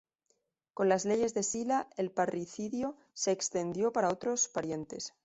Con 0.73 0.89
las 0.89 1.05
leyes 1.05 1.35
de 1.35 1.43
Sila, 1.43 1.87
el 1.95 2.09
parricidio 2.09 2.97
se 3.13 3.31
extendió 3.31 3.93
para 3.93 4.09
otros 4.09 4.47
parientes. 4.47 5.13